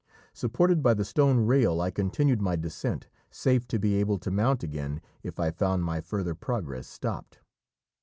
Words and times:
Supported 0.33 0.81
by 0.81 0.95
the 0.95 1.05
stone 1.05 1.41
rail 1.45 1.79
I 1.79 1.91
continued 1.91 2.41
my 2.41 2.55
descent, 2.55 3.07
safe 3.29 3.67
to 3.67 3.77
be 3.77 3.93
able 3.97 4.17
to 4.17 4.31
mount 4.31 4.63
again 4.63 4.99
if 5.21 5.39
I 5.39 5.51
found 5.51 5.83
my 5.83 6.01
further 6.01 6.33
progress 6.33 6.87
stopped. 6.87 7.39